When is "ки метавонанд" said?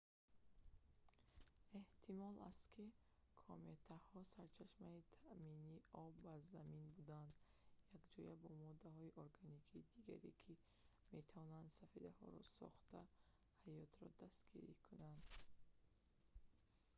10.43-11.69